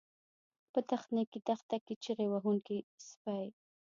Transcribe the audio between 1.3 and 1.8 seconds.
دښته